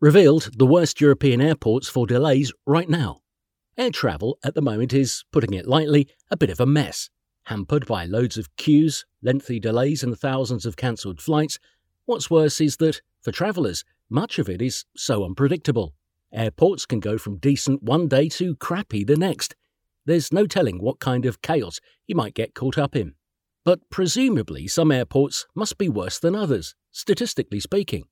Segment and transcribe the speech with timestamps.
[0.00, 3.20] revealed the worst European airports for delays right now.
[3.78, 7.08] Air travel at the moment is, putting it lightly, a bit of a mess.
[7.44, 11.58] Hampered by loads of queues, lengthy delays, and thousands of cancelled flights,
[12.04, 15.94] what's worse is that, for travellers, much of it is so unpredictable.
[16.32, 19.54] Airports can go from decent one day to crappy the next.
[20.04, 23.14] There's no telling what kind of chaos you might get caught up in.
[23.64, 28.04] But presumably, some airports must be worse than others, statistically speaking.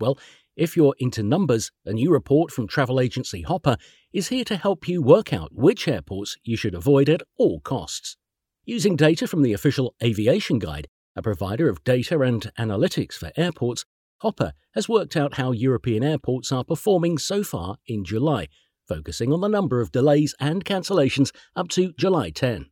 [0.00, 0.18] Well,
[0.58, 3.76] if you're into numbers, a new report from travel agency Hopper
[4.12, 8.16] is here to help you work out which airports you should avoid at all costs.
[8.64, 13.84] Using data from the official Aviation Guide, a provider of data and analytics for airports,
[14.18, 18.48] Hopper has worked out how European airports are performing so far in July,
[18.88, 22.66] focusing on the number of delays and cancellations up to July 10.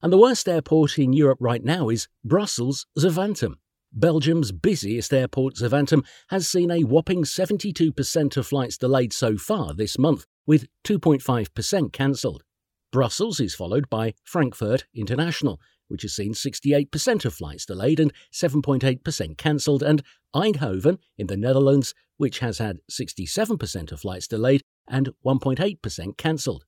[0.00, 3.56] And the worst airport in Europe right now is Brussels Zaventem.
[3.96, 9.98] Belgium's busiest airport, Zaventem, has seen a whopping 72% of flights delayed so far this
[9.98, 12.42] month, with 2.5% cancelled.
[12.92, 19.38] Brussels is followed by Frankfurt International, which has seen 68% of flights delayed and 7.8%
[19.38, 20.02] cancelled, and
[20.34, 26.64] Eindhoven in the Netherlands, which has had 67% of flights delayed and 1.8% cancelled.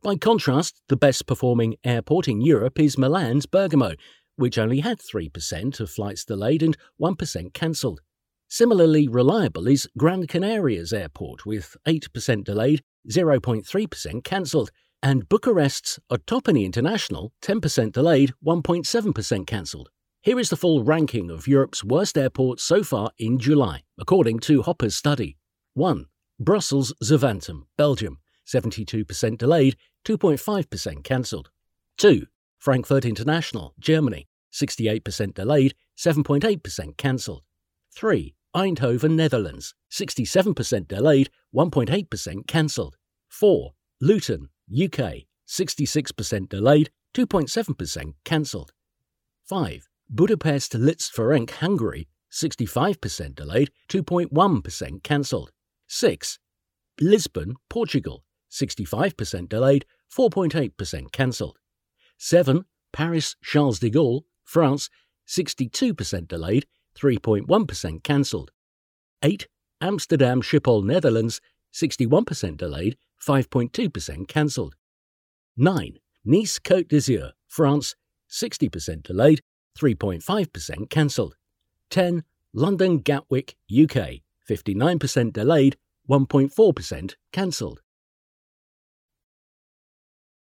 [0.00, 3.94] By contrast, the best performing airport in Europe is Milan's Bergamo,
[4.38, 8.00] which only had 3% of flights delayed and 1% cancelled.
[8.48, 14.70] Similarly reliable is Gran Canaria's airport, with 8% delayed, 0.3% cancelled,
[15.02, 19.90] and Bucharest's Otopeni International, 10% delayed, 1.7% cancelled.
[20.20, 24.62] Here is the full ranking of Europe's worst airports so far in July, according to
[24.62, 25.36] Hopper's study.
[25.74, 26.06] 1.
[26.38, 31.50] Brussels Zaventem, Belgium, 72% delayed, 2.5% cancelled.
[31.98, 32.26] 2.
[32.58, 37.42] Frankfurt International, Germany, 68% delayed, 7.8% cancelled.
[37.94, 38.34] 3.
[38.56, 42.96] Eindhoven, Netherlands, 67% delayed, 1.8% cancelled.
[43.28, 43.72] 4.
[44.00, 48.72] Luton, UK, 66% delayed, 2.7% cancelled.
[49.48, 49.88] 5.
[50.10, 55.50] Budapest Liszt Ferenc, Hungary, 65% delayed, 2.1% cancelled.
[55.88, 56.38] 6.
[57.00, 59.84] Lisbon, Portugal, 65% delayed,
[60.14, 61.58] 4.8% cancelled.
[62.18, 62.64] 7.
[62.92, 64.88] Paris Charles de Gaulle, France,
[65.28, 66.66] 62% delayed,
[66.98, 68.50] 3.1% cancelled.
[69.22, 69.46] 8.
[69.82, 71.42] Amsterdam Schiphol, Netherlands,
[71.74, 74.74] 61% delayed, 5.2% cancelled.
[75.58, 75.98] 9.
[76.24, 77.94] Nice Côte d'Azur, France,
[78.30, 79.42] 60% delayed,
[79.78, 81.36] 3.5% cancelled.
[81.90, 82.24] 10.
[82.54, 85.76] London Gatwick, UK, 59% delayed,
[86.08, 87.82] 1.4% cancelled.